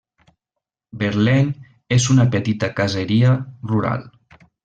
[1.01, 1.67] Verlaine
[1.99, 3.37] és una petita caseria
[3.75, 4.09] rural.